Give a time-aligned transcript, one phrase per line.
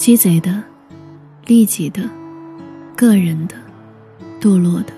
[0.00, 0.62] 鸡贼的、
[1.44, 2.08] 利己的、
[2.96, 3.54] 个人的、
[4.40, 4.94] 堕落的、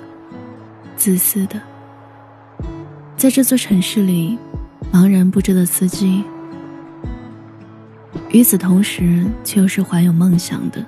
[0.96, 1.60] 自私的，
[3.16, 4.38] 在这座城市里，
[4.92, 6.22] 茫然不知的司机。
[8.30, 10.86] 与此同时，却又是怀有梦想的、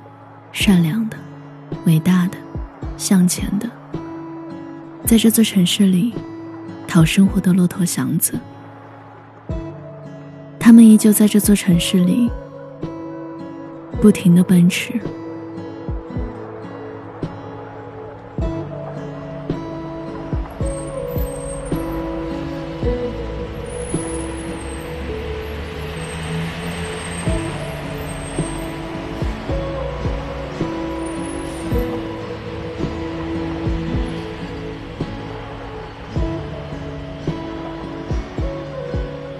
[0.53, 1.17] 善良的、
[1.85, 2.39] 伟大的、
[2.97, 3.69] 向前的，
[5.05, 6.15] 在这座城市里
[6.87, 8.39] 讨生活的骆驼祥子。
[10.61, 12.31] 他们依旧在这座城市里
[14.01, 14.93] 不停的奔驰。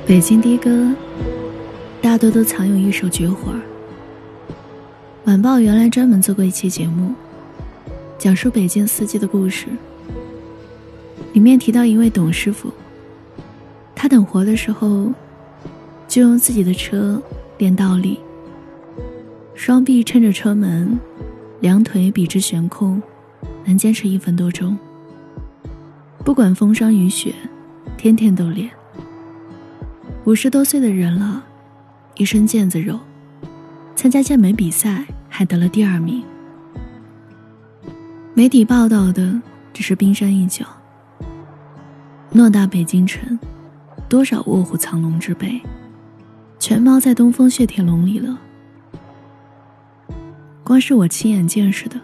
[0.07, 0.95] 北京的哥，
[2.01, 3.74] 大多都藏有一手绝活儿。
[5.25, 7.15] 晚报原来专门做过一期节目，
[8.19, 9.69] 讲述北京司机的故事。
[11.33, 12.71] 里面提到一位董师傅，
[13.95, 15.11] 他等活的时候，
[16.07, 17.21] 就用自己的车
[17.57, 18.21] 练倒立，
[19.55, 21.01] 双臂撑着车门，
[21.61, 23.03] 两腿笔直悬空，
[23.65, 24.77] 能坚持一分多钟。
[26.23, 27.35] 不管风霜雨雪，
[27.97, 28.71] 天天都练。
[30.25, 31.43] 五十多岁的人了，
[32.17, 33.01] 一身腱子肉，
[34.05, 36.23] 参加健美比赛还得了第二名。
[38.35, 39.41] 媒体报道的
[39.73, 40.67] 只是冰山一角。
[42.31, 43.39] 偌大北京城，
[44.07, 45.59] 多少卧虎藏龙之辈，
[46.59, 48.39] 全猫在东风雪铁龙里了。
[50.63, 51.99] 光是我亲眼见识的，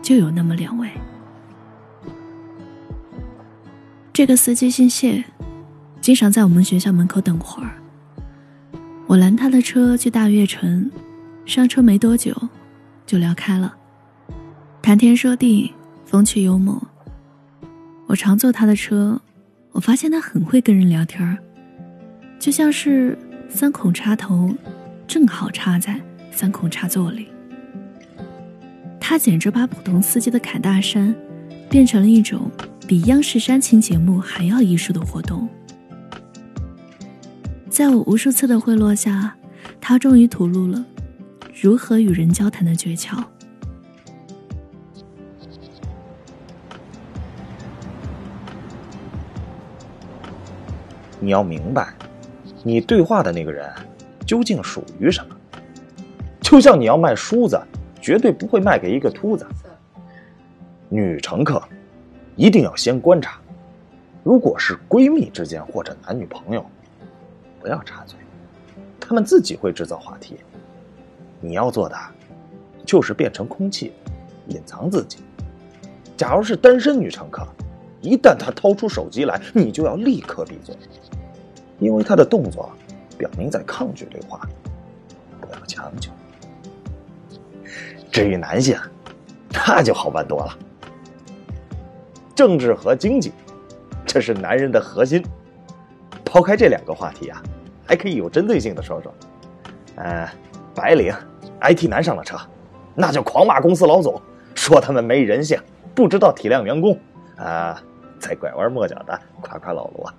[0.00, 0.88] 就有那么两位。
[4.12, 5.24] 这个司机姓谢。
[6.00, 7.82] 经常在我们学校门口等会儿。
[9.06, 10.90] 我拦他的车去大悦城，
[11.44, 12.34] 上车没多久，
[13.06, 13.72] 就聊开了，
[14.82, 15.72] 谈天说地，
[16.04, 16.80] 风趣幽默。
[18.08, 19.20] 我常坐他的车，
[19.70, 21.38] 我发现他很会跟人聊天儿
[22.38, 23.16] 就像是
[23.48, 24.52] 三孔插头，
[25.06, 26.00] 正好插在
[26.32, 27.28] 三孔插座里。
[29.00, 31.14] 他简直把普通司机的侃大山，
[31.70, 32.50] 变成了一种
[32.88, 35.48] 比央视煽情节目还要艺术的活动。
[37.76, 39.36] 在我无数次的贿赂下，
[39.82, 40.82] 他终于吐露了
[41.52, 43.22] 如何与人交谈的诀窍。
[51.20, 51.92] 你要明白，
[52.62, 53.70] 你对话的那个人
[54.24, 55.36] 究竟属于什么？
[56.40, 57.60] 就像你要卖梳子，
[58.00, 59.46] 绝对不会卖给一个秃子。
[60.88, 61.62] 女乘客
[62.36, 63.38] 一定要先观察，
[64.24, 66.64] 如果是闺蜜之间或者男女朋友。
[67.66, 68.16] 不要插嘴，
[69.00, 70.36] 他们自己会制造话题。
[71.40, 71.96] 你要做的，
[72.84, 73.92] 就是变成空气，
[74.46, 75.18] 隐藏自己。
[76.16, 77.44] 假如是单身女乘客，
[78.00, 80.76] 一旦她掏出手机来，你就要立刻闭嘴，
[81.80, 82.70] 因为她的动作
[83.18, 84.48] 表明在抗拒对话。
[85.40, 86.12] 不要强求。
[88.12, 88.78] 至于男性，
[89.50, 90.56] 那就好办多了。
[92.32, 93.32] 政治和经济，
[94.06, 95.20] 这是男人的核心。
[96.24, 97.42] 抛开这两个话题啊。
[97.86, 99.14] 还可以有针对性的说说，
[99.94, 100.28] 呃，
[100.74, 101.14] 白领、
[101.60, 102.36] IT 男上了车，
[102.94, 104.20] 那就狂骂公司老总，
[104.54, 105.58] 说他们没人性，
[105.94, 106.98] 不知道体谅员工，
[107.36, 107.80] 啊，
[108.18, 110.12] 再拐弯抹角的夸夸老罗，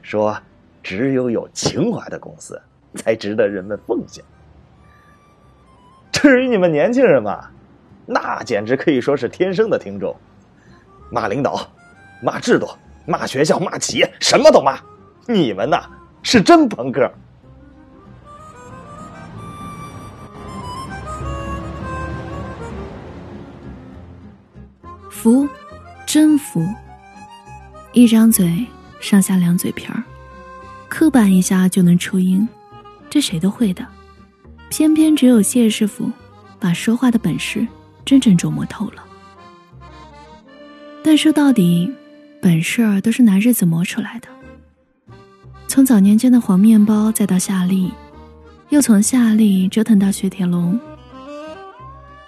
[0.00, 0.36] 说
[0.82, 2.60] 只有有情怀的公司
[2.94, 4.24] 才值得人们奉献。
[6.10, 7.50] 至于你们年轻人嘛，
[8.06, 10.16] 那简直可以说是天生的听众，
[11.10, 11.68] 骂领导、
[12.22, 12.66] 骂制度、
[13.04, 14.78] 骂学校、骂企业，什么都骂，
[15.28, 15.84] 你们呐。
[16.26, 17.08] 是真朋克，
[25.10, 25.46] 服，
[26.06, 26.66] 真服。
[27.92, 28.66] 一张嘴，
[29.00, 30.02] 上下两嘴皮儿，
[30.88, 32.48] 刻板一下就能出音，
[33.10, 33.86] 这谁都会的。
[34.70, 36.10] 偏偏只有谢师傅，
[36.58, 37.64] 把说话的本事
[38.04, 39.04] 真正琢磨透了。
[41.04, 41.94] 但说到底，
[42.40, 44.28] 本事儿都是拿日子磨出来的。
[45.74, 47.90] 从早年间的黄面包，再到夏利，
[48.68, 50.78] 又从夏利折腾到雪铁龙。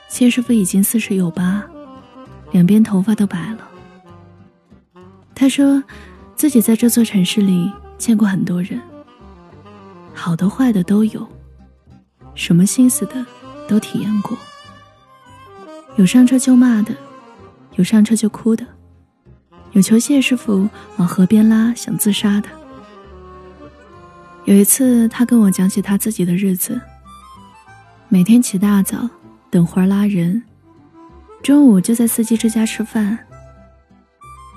[0.08, 1.62] 谢师傅已经四十有八，
[2.50, 3.58] 两边头发都白了。
[5.32, 5.80] 他说，
[6.34, 8.80] 自己在这座城市里见过很多人，
[10.12, 11.24] 好的坏的都有，
[12.34, 13.24] 什么心思的
[13.68, 14.36] 都体验过。
[15.94, 16.92] 有上车就骂的，
[17.76, 18.66] 有上车就哭的，
[19.70, 22.48] 有求谢师傅往河边拉想自杀的。
[24.46, 26.80] 有一次，他跟我讲起他自己的日子。
[28.08, 29.10] 每天起大早
[29.50, 30.40] 等活拉人，
[31.42, 33.18] 中午就在司机之家吃饭。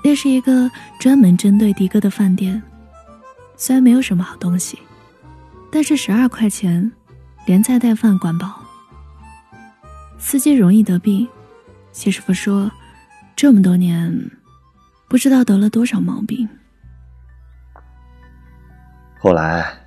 [0.04, 0.70] 那是一个
[1.00, 2.62] 专门针对的哥的饭店，
[3.56, 4.78] 虽然没有什么好东西，
[5.72, 6.92] 但是十二块钱，
[7.44, 8.62] 连菜带饭管饱。
[10.18, 11.26] 司机容易得病，
[11.90, 12.70] 谢师傅说，
[13.34, 14.30] 这么多年，
[15.08, 16.48] 不知道得了多少毛病。
[19.18, 19.79] 后来，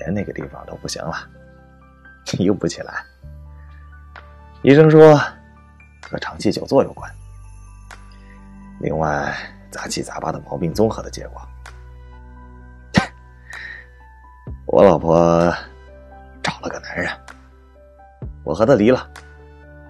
[0.00, 1.14] 连那个地方都不行了，
[2.40, 3.04] 用不起来。
[4.62, 5.16] 医生说，
[6.10, 7.10] 和长期久坐有关。
[8.80, 9.34] 另外，
[9.70, 11.40] 杂七杂八的毛病综合的结果。
[14.66, 15.54] 我老婆
[16.42, 17.10] 找了个男人，
[18.42, 19.08] 我和他离了，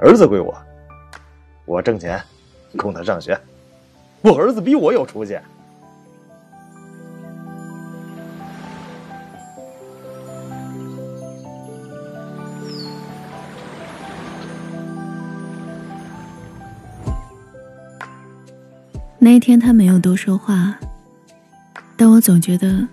[0.00, 0.56] 儿子归我，
[1.64, 2.22] 我挣钱
[2.76, 3.40] 供他上学，
[4.22, 5.38] 我儿子比我有出息。
[19.22, 20.74] 那一天他没有多说话，
[21.94, 22.88] 但我总觉得，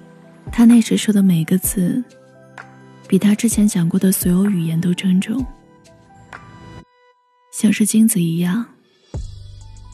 [0.51, 2.03] 他那时说的每个字，
[3.07, 5.44] 比他之前讲过的所有语言都珍重，
[7.53, 8.65] 像是金子一样，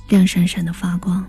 [0.09, 1.24] 亮闪闪的发光。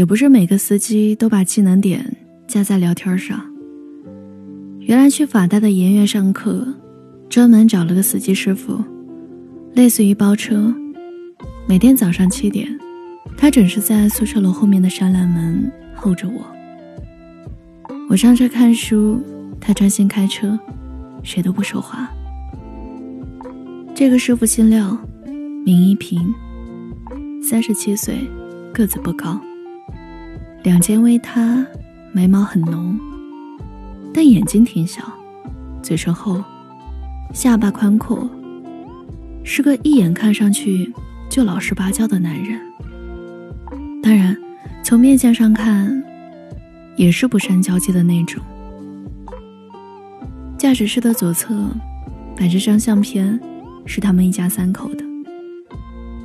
[0.00, 2.16] 也不是每个司机都把技能点
[2.48, 3.38] 加在聊天上。
[4.78, 6.66] 原来去法大的研院上课，
[7.28, 8.82] 专门找了个司机师傅，
[9.74, 10.74] 类似于包车。
[11.68, 12.66] 每天早上七点，
[13.36, 16.40] 他准时在宿舍楼后面的栅栏门候着我。
[18.08, 19.20] 我上车看书，
[19.60, 20.58] 他专心开车，
[21.22, 22.10] 谁都不说话。
[23.94, 24.96] 这个师傅姓廖，
[25.62, 26.34] 名一平，
[27.42, 28.14] 三十七岁。
[28.72, 29.38] 个子不高，
[30.62, 31.64] 两肩微塌，
[32.12, 32.98] 眉毛很浓，
[34.12, 35.02] 但眼睛挺小，
[35.82, 36.42] 嘴唇厚，
[37.32, 38.28] 下巴宽阔，
[39.42, 40.92] 是个一眼看上去
[41.30, 42.60] 就老实巴交的男人。
[44.02, 44.36] 当然，
[44.82, 46.02] 从面相上看，
[46.94, 48.42] 也是不善交际的那种。
[50.58, 51.70] 驾驶室的左侧
[52.36, 53.40] 摆着张相片，
[53.86, 55.04] 是他们一家三口的，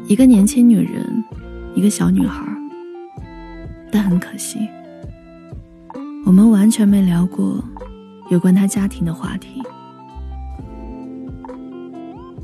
[0.07, 1.23] 一个年轻女人。
[1.73, 2.54] 一个小女孩，
[3.95, 4.59] 但很可惜，
[6.25, 7.63] 我们完全没聊过
[8.29, 9.63] 有关他家庭的话题。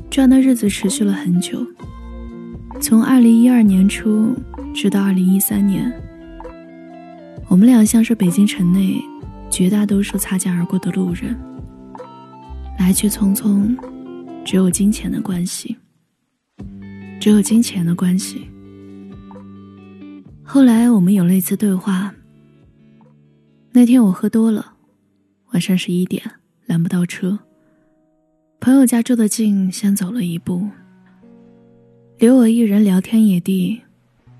[0.08, 1.62] 这样的日子持续了很久，
[2.80, 4.34] 从二零一二年初
[4.74, 5.92] 直到二零一三年，
[7.48, 8.98] 我们俩像是北京城内
[9.50, 11.38] 绝大多数擦肩而过的路人，
[12.78, 13.76] 来去匆匆，
[14.42, 15.76] 只有金钱的关系，
[17.20, 18.48] 只有金钱的关系。
[20.52, 22.14] 后来我们有了一次对话。
[23.70, 24.74] 那天我喝多了，
[25.52, 26.22] 晚上十一点
[26.66, 27.38] 拦不到车。
[28.60, 30.68] 朋友家住的近，先走了一步，
[32.18, 33.80] 留我一人聊天野地，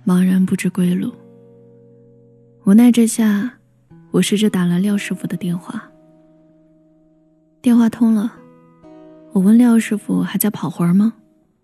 [0.05, 1.11] 茫然不知归路。
[2.65, 3.51] 无奈之下，
[4.11, 5.83] 我试着打了廖师傅的电话。
[7.63, 8.31] 电话通了，
[9.33, 11.15] 我问廖师傅还在跑活吗？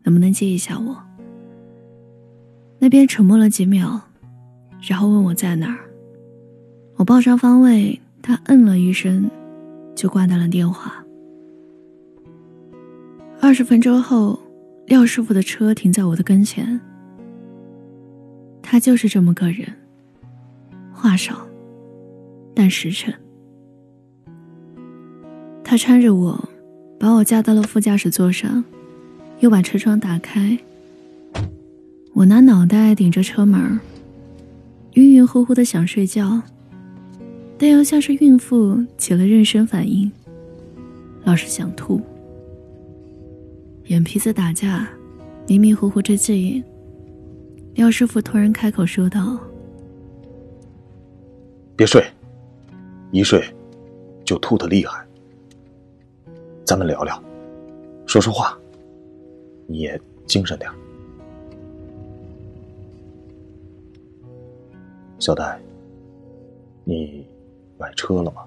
[0.04, 0.96] 能不能接一下我？
[2.78, 4.07] 那边沉默了几秒。
[4.80, 5.78] 然后问我在哪儿，
[6.96, 9.30] 我报上方位，他嗯了一声，
[9.94, 11.04] 就挂断了电话。
[13.40, 14.38] 二十分钟后，
[14.86, 16.80] 廖师傅的车停在我的跟前。
[18.62, 19.66] 他就是这么个人，
[20.92, 21.46] 话少，
[22.54, 23.12] 但实诚。
[25.64, 26.48] 他搀着我，
[26.98, 28.64] 把我架到了副驾驶座上，
[29.40, 30.58] 又把车窗打开。
[32.14, 33.78] 我拿脑袋顶着车门
[34.94, 36.42] 晕晕乎乎的想睡觉，
[37.56, 40.10] 但又像是孕妇起了妊娠反应，
[41.24, 42.00] 老是想吐。
[43.86, 44.88] 眼皮子打架，
[45.46, 46.62] 迷迷糊糊之际，
[47.74, 49.38] 廖师傅突然开口说道
[51.76, 52.04] ：“别睡，
[53.12, 53.42] 一睡
[54.24, 55.06] 就吐的厉害。
[56.64, 57.22] 咱们聊聊，
[58.04, 58.58] 说说话，
[59.66, 60.70] 你也精神点。”
[65.18, 65.58] 小戴，
[66.84, 67.26] 你
[67.76, 68.46] 买车了吗？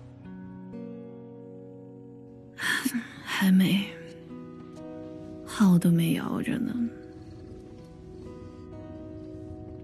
[3.23, 3.83] 还没，
[5.45, 6.73] 号都没摇着呢。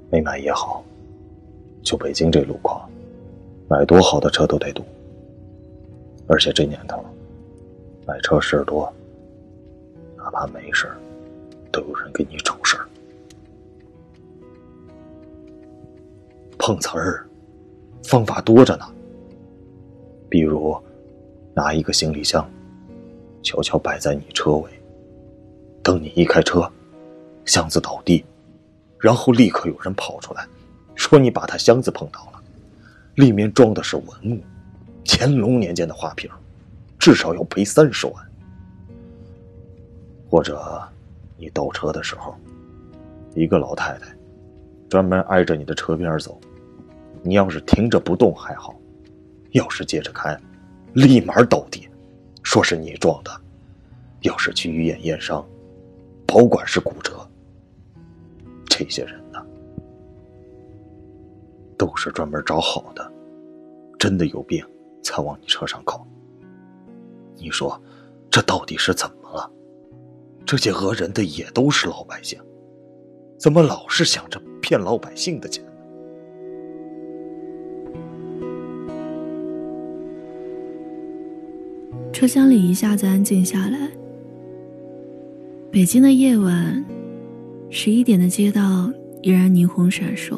[0.09, 0.81] 没买也好，
[1.83, 2.89] 就北京这路况，
[3.67, 4.81] 买多好的车都得堵。
[6.27, 7.03] 而且这年头，
[8.05, 8.91] 买车事儿多，
[10.15, 10.97] 哪怕没事儿，
[11.71, 12.56] 都有人给你找
[16.67, 17.25] 碰瓷儿，
[18.03, 18.85] 方法多着呢。
[20.27, 20.77] 比如，
[21.53, 22.45] 拿一个行李箱，
[23.41, 24.69] 悄悄摆在你车尾，
[25.81, 26.69] 等你一开车，
[27.45, 28.21] 箱子倒地，
[28.99, 30.45] 然后立刻有人跑出来，
[30.93, 32.43] 说你把他箱子碰倒了，
[33.15, 34.41] 里面装的是文物，
[35.05, 36.29] 乾隆年间的花瓶，
[36.99, 38.15] 至少要赔三十万。
[40.29, 40.83] 或者，
[41.37, 42.35] 你倒车的时候，
[43.35, 44.13] 一个老太太，
[44.89, 46.37] 专门挨着你的车边走。
[47.23, 48.75] 你要是停着不动还好，
[49.51, 50.39] 要是接着开，
[50.93, 51.87] 立马倒地，
[52.43, 53.31] 说是你撞的。
[54.21, 55.47] 要是去医院验伤，
[56.25, 57.13] 保管是骨折。
[58.67, 59.39] 这些人呢，
[61.77, 63.11] 都是专门找好的，
[63.99, 64.65] 真的有病
[65.03, 66.05] 才往你车上靠。
[67.35, 67.79] 你说，
[68.31, 69.51] 这到底是怎么了？
[70.45, 72.41] 这些讹人的也都是老百姓，
[73.37, 75.63] 怎么老是想着骗老百姓的钱？
[82.17, 83.77] 车厢里一下子安静下来。
[85.69, 86.83] 北京的夜晚，
[87.69, 90.35] 十一点的街道依然霓虹闪烁。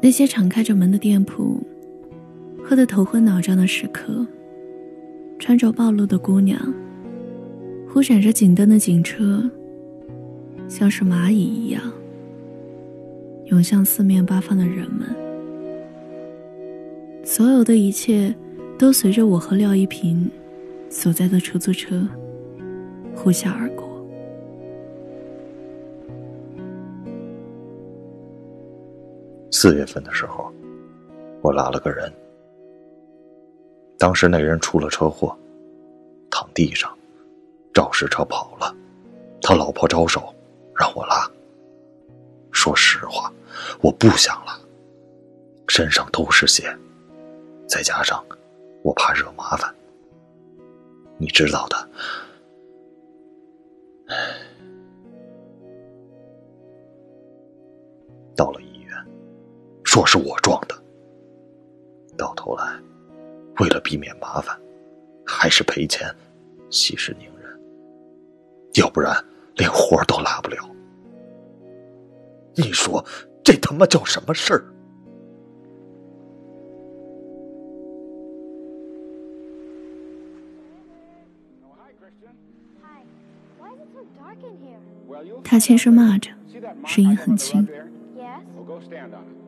[0.00, 1.62] 那些敞开着门的店铺，
[2.64, 4.26] 喝得头昏脑胀的食客，
[5.38, 6.60] 穿着暴露的姑娘，
[7.88, 9.48] 忽闪着警灯的警车，
[10.66, 11.80] 像是蚂蚁一样
[13.44, 15.08] 涌向四面八方的人们。
[17.22, 18.34] 所有的一切。
[18.76, 20.30] 都随着我和廖一平
[20.90, 22.06] 所在的出租车
[23.14, 23.84] 呼啸而过。
[29.50, 30.52] 四月份的时候，
[31.40, 32.12] 我拉了个人，
[33.96, 35.34] 当时那人出了车祸，
[36.28, 36.92] 躺地上，
[37.72, 38.74] 肇事车跑了，
[39.40, 40.34] 他老婆招手
[40.76, 41.30] 让我拉。
[42.50, 43.32] 说实话，
[43.80, 44.58] 我不想拉，
[45.68, 46.76] 身上都是血，
[47.68, 48.22] 再加上。
[48.84, 49.74] 我怕惹麻烦，
[51.16, 51.88] 你知道的。
[58.36, 58.94] 到了医院，
[59.84, 60.74] 说是我撞的，
[62.14, 62.78] 到头来，
[63.58, 64.54] 为了避免麻烦，
[65.24, 66.14] 还是赔钱，
[66.68, 67.58] 息事宁人。
[68.74, 69.16] 要不然
[69.54, 70.58] 连活都拉不了。
[72.54, 73.02] 你说
[73.42, 74.73] 这他妈叫什么事儿？
[85.54, 86.32] 他轻声骂着，
[86.84, 87.64] 声音很轻，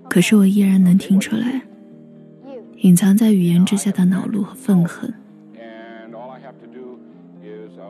[0.08, 1.60] 可是我依然能听出来，
[2.82, 5.12] 隐藏在语言之下的恼怒和愤恨。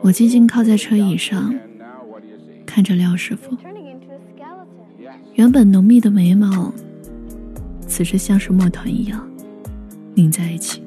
[0.01, 1.53] 我静静靠在车椅上，
[2.65, 3.55] 看着廖师傅，
[5.35, 6.73] 原本浓密的眉毛，
[7.85, 9.29] 此时像是墨团一样
[10.15, 10.81] 拧在一起，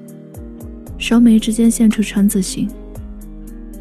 [0.99, 2.69] 双眉之间现出川字形，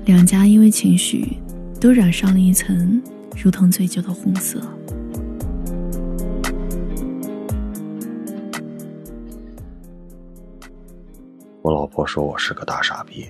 [0.05, 1.39] 两颊因为情绪。
[1.81, 3.01] 都染上了一层
[3.41, 4.59] 如同醉酒的红色。
[11.61, 13.25] 我老婆说我是个大傻逼，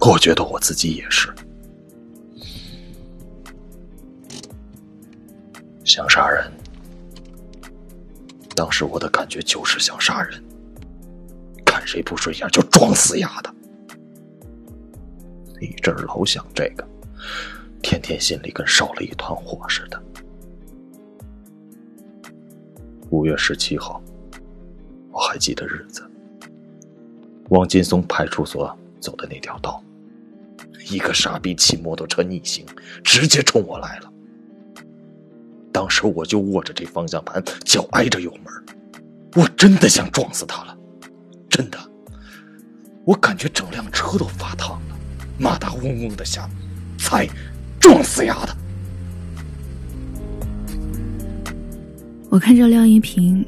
[0.00, 1.32] 我觉得我自己也是。
[5.82, 6.52] 想杀人，
[8.54, 10.44] 当时我的感觉就是想杀人，
[11.64, 13.54] 看谁不顺眼就撞死丫的。
[15.60, 16.86] 一阵老想这个，
[17.82, 20.02] 天天心里跟烧了一团火似的。
[23.10, 24.02] 五月十七号，
[25.10, 26.02] 我还记得日子。
[27.48, 29.82] 往劲松派出所走的那条道，
[30.90, 32.66] 一个傻逼骑摩托车逆行，
[33.02, 34.12] 直接冲我来了。
[35.72, 38.52] 当时我就握着这方向盘，脚挨着油门，
[39.36, 40.76] 我真的想撞死他了，
[41.48, 41.78] 真的，
[43.06, 44.98] 我感觉整辆车都发烫了。
[45.38, 46.50] 马达嗡嗡的响，
[46.98, 47.26] 踩，
[47.80, 48.56] 撞死丫的！
[52.28, 53.44] 我看着晾衣瓶，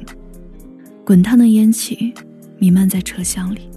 [1.05, 2.13] 滚烫的烟气
[2.57, 3.69] 弥漫在车厢里，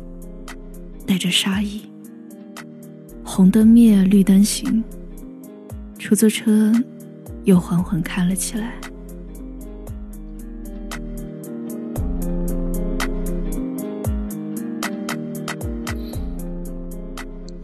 [1.06, 1.82] 带着杀意。
[3.22, 4.82] 红灯灭，绿灯行，
[5.98, 6.72] 出租车
[7.44, 8.72] 又缓缓开了起来。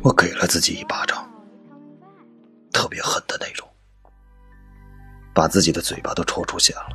[0.02, 1.19] 我给了自己一巴掌，
[5.40, 6.90] 把自己的嘴巴都抽出血了。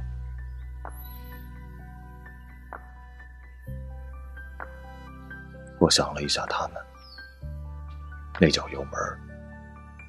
[5.79, 6.73] 我想了一下，他们
[8.39, 8.91] 那脚油门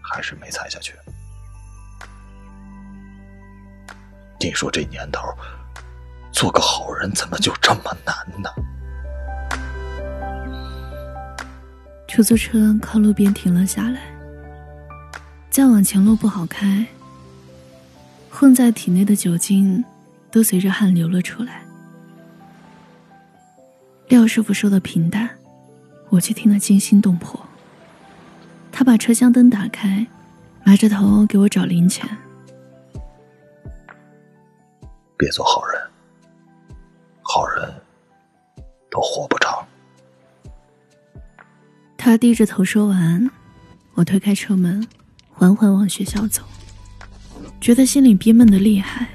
[0.05, 0.95] 还是没踩下去。
[4.39, 5.23] 你说这年头，
[6.31, 8.51] 做个好人怎么就这么难呢？
[12.07, 14.03] 出租车靠路边停了下来，
[15.49, 16.87] 再往前路不好开，
[18.39, 19.83] 混在体内的酒精
[20.31, 21.63] 都随着汗流了出来。
[24.09, 25.31] 廖师傅说的平淡，
[26.11, 27.41] 我却听得惊心动魄。
[28.71, 30.07] 他把车厢灯打开，
[30.65, 32.07] 埋着头给我找零钱。
[35.17, 35.81] 别做好人，
[37.23, 37.73] 好人
[38.91, 39.67] 都活不长。
[41.97, 43.31] 他低着头说完，
[43.95, 44.87] 我推开车门，
[45.31, 46.43] 缓缓往学校走，
[47.67, 49.09] 觉得心里憋闷的厉害。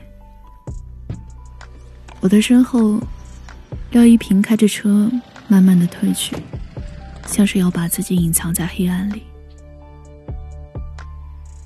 [2.20, 3.00] 我的身后，
[3.92, 5.10] 廖一平开着车
[5.48, 6.36] 慢慢的退去，
[7.26, 9.24] 像是要把自己隐藏在黑暗里。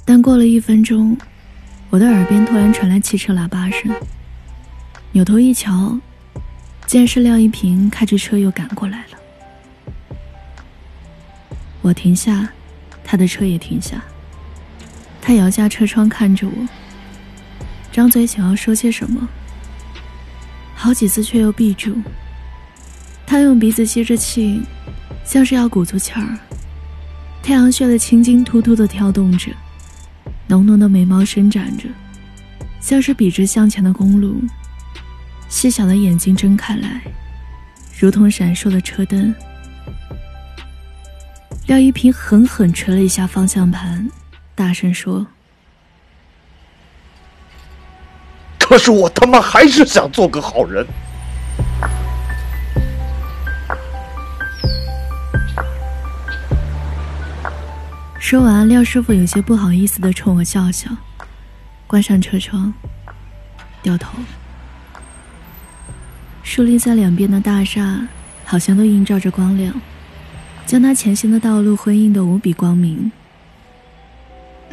[0.06, 1.18] 但过了一分钟，
[1.90, 3.92] 我的耳边突然传来汽车喇叭声。
[5.12, 6.00] 扭头一瞧，
[6.86, 9.18] 竟然是廖一平开着车又赶过来了。
[11.82, 12.48] 我停下，
[13.04, 14.04] 他的车也停下。
[15.28, 16.54] 他摇下车窗看着我，
[17.92, 19.28] 张嘴想要说些什么，
[20.76, 21.98] 好几次却又闭住。
[23.26, 24.62] 他用鼻子吸着气，
[25.24, 26.38] 像是要鼓足气儿。
[27.42, 29.52] 太阳穴的青筋突突的跳动着，
[30.46, 31.90] 浓浓的眉毛伸展着，
[32.80, 34.44] 像是笔直向前的公路。
[35.50, 37.02] 细小的眼睛睁开来，
[38.00, 39.34] 如同闪烁的车灯。
[41.66, 44.08] 廖一平狠狠捶了一下方向盘，
[44.56, 45.28] 大声说
[48.58, 50.88] ：“可是我他妈还是想做个好人。”
[58.18, 60.90] 说完，廖师傅有些不好意思的冲我笑笑，
[61.86, 62.74] 关上车窗，
[63.84, 64.18] 掉头。
[66.42, 68.08] 竖立在两边的大厦，
[68.46, 69.74] 好像都映照着光亮，
[70.66, 73.12] 将他前行的道路辉映的无比光明。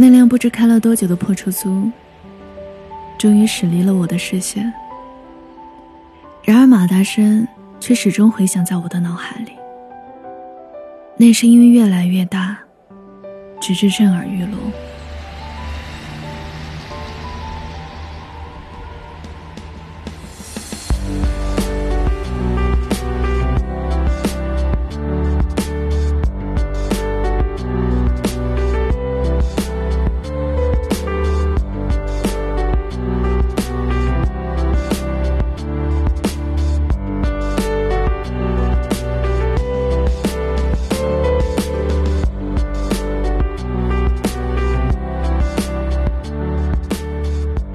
[0.02, 1.88] 那辆不知开了多久的破出租，
[3.16, 4.72] 终于驶离了我的视线。
[6.42, 7.46] 然而马达声
[7.78, 9.52] 却始终回响在我的脑海里，
[11.16, 12.58] 那声音越来越大，
[13.60, 14.58] 直至震耳欲聋。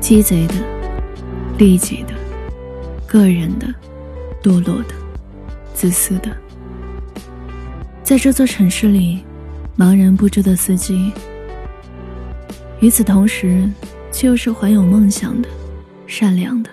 [0.07, 0.53] 鸡贼的、
[1.57, 2.13] 利己的、
[3.05, 3.67] 个人的、
[4.41, 4.95] 堕落的、
[5.73, 6.31] 自私的，
[8.05, 9.21] 在这座城市里，
[9.77, 11.11] 茫然不知的司机；
[12.79, 13.69] 与此同时，
[14.09, 15.49] 却又是怀有梦想的、
[16.05, 16.69] 善良的、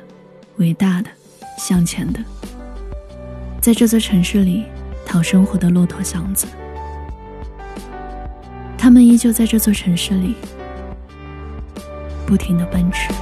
[0.59, 1.11] 伟大的、
[1.59, 2.21] 向前的，
[3.61, 4.63] 在这座城市里
[5.05, 6.47] 讨生活的骆驼祥子。
[8.79, 10.37] 他们依旧在这座城市里。
[12.27, 13.13] 不停的奔驰。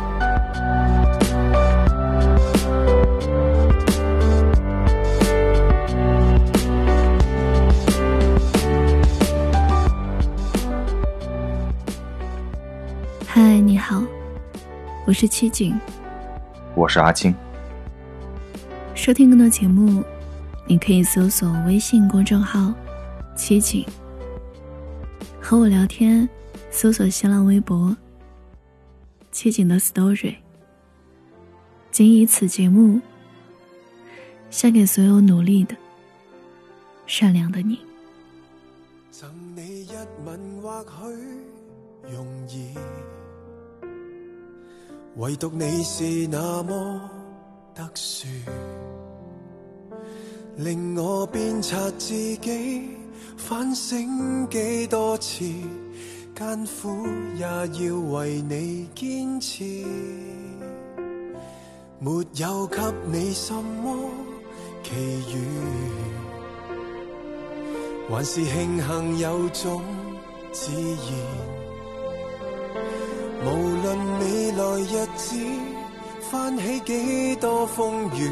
[13.26, 14.02] 嗨，你好，
[15.06, 15.74] 我是七景，
[16.74, 17.34] 我是阿青。
[18.94, 20.04] 收听更多节目，
[20.66, 22.72] 你可以搜索微信公众号
[23.34, 23.84] “七景”，
[25.40, 26.28] 和我聊天，
[26.70, 27.96] 搜索新浪微博。
[29.32, 30.36] 切景的 story，
[31.90, 33.00] 仅以此节目
[34.50, 35.74] 献给所有努力的、
[37.06, 37.80] 善良的你。
[39.10, 39.90] 赠你一
[40.26, 42.74] 吻或许容易，
[45.16, 47.10] 唯独你是那么
[47.74, 48.28] 特殊，
[50.58, 52.90] 令我鞭策自己
[53.38, 55.46] 反省几多次。
[56.34, 59.64] 艰苦也要为你坚持，
[61.98, 64.10] 没有给你什么
[64.82, 65.36] 奇遇，
[68.08, 69.82] 还是庆幸有种
[70.52, 71.12] 自然。
[73.44, 73.46] 无
[73.82, 75.36] 论未来日子
[76.30, 78.30] 翻起几多风雨，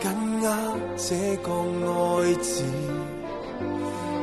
[0.00, 0.44] 紧握
[0.96, 2.62] 这个爱字。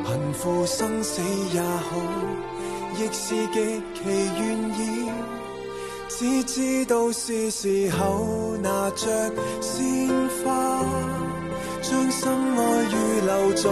[0.06, 1.22] 贫富生死
[1.54, 1.98] 也好，
[2.98, 4.44] 亦是极其愿
[4.80, 4.82] 意。
[6.10, 10.08] 只知道是时候拿着鲜
[10.44, 10.86] 花，
[11.82, 13.70] 将心爱预留在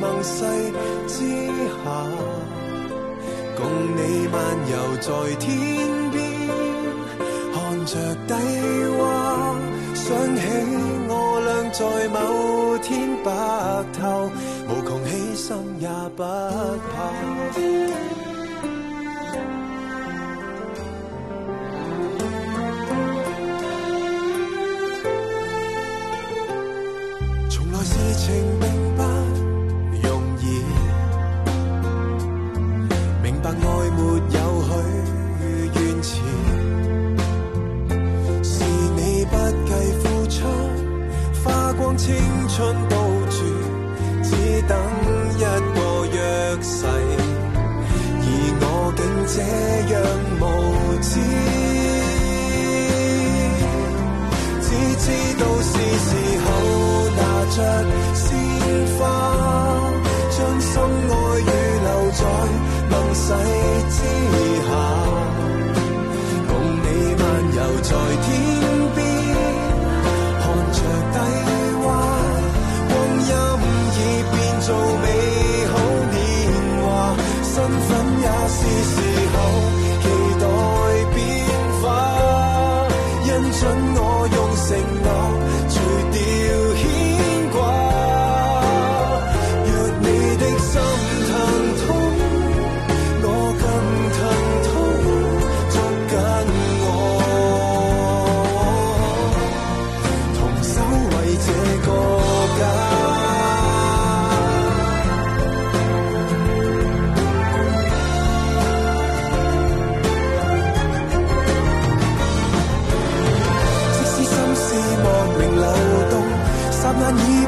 [0.00, 0.34] 盟誓
[1.08, 1.14] 之
[1.82, 1.84] 下，
[3.56, 3.60] 共
[3.96, 3.98] 你
[4.28, 4.38] 漫
[4.70, 5.42] 游在天
[6.12, 6.20] 边，
[7.52, 7.92] 看着
[8.28, 8.30] 低
[8.96, 9.02] 洼，
[9.94, 10.40] 想起
[11.08, 11.12] 我
[11.44, 12.16] 俩在某
[12.78, 12.90] 天
[13.24, 13.28] 白
[13.98, 14.30] 头，
[14.68, 15.48] 无穷牺牲
[15.80, 16.22] 也不
[16.92, 18.21] 怕。
[27.84, 28.81] 事情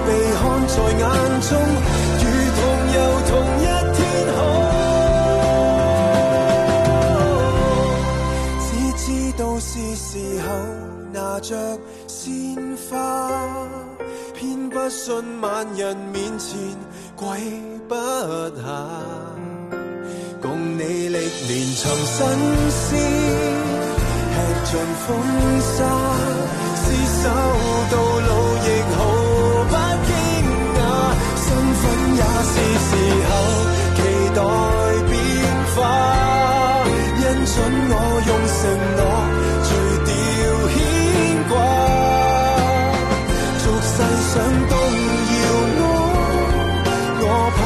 [0.07, 1.05] 被看在眼
[1.41, 1.51] 中，
[2.21, 2.25] 如
[2.57, 2.61] 同
[2.95, 2.97] 遊
[3.29, 3.63] 同一
[3.95, 3.99] 天
[4.35, 4.37] 空。
[8.61, 10.09] 只知道是时
[10.43, 10.47] 候
[11.13, 11.51] 拿着
[12.07, 12.27] 鲜
[12.91, 12.93] 花，
[14.35, 15.05] 偏不信
[15.41, 16.59] 万人面前
[17.17, 17.27] 跪
[17.89, 18.63] 不下。
[20.43, 22.19] 共你历年尋新
[22.71, 22.91] 鲜，
[24.31, 24.37] 吃
[24.67, 24.71] 尽
[25.07, 25.09] 风
[25.61, 25.79] 沙，
[26.85, 26.87] 厮
[27.23, 27.25] 守
[27.91, 27.95] 到
[28.29, 28.31] 老
[28.67, 28.99] 亦好
[32.45, 32.55] 是
[32.87, 32.91] 时
[33.29, 33.31] 候
[33.97, 33.99] 期
[34.37, 34.39] 待
[35.11, 35.13] 变
[35.75, 35.77] 化，
[37.19, 37.57] 因准
[37.91, 37.93] 我
[38.29, 38.61] 用承
[38.97, 39.01] 诺
[39.65, 39.69] 除
[40.05, 40.09] 掉
[40.75, 40.77] 牵
[41.49, 41.53] 挂，
[43.59, 43.97] 俗世
[44.31, 44.35] 上
[44.69, 44.73] 动
[45.35, 45.47] 摇
[45.81, 45.83] 我，
[47.21, 47.25] 我
[47.57, 47.59] 怕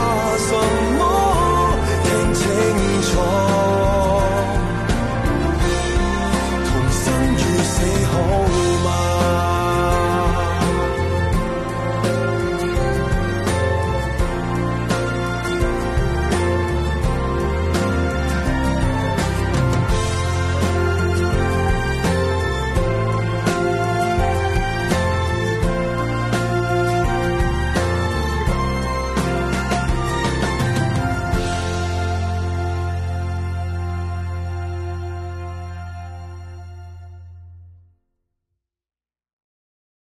[0.47, 0.51] 什
[0.98, 0.98] 么？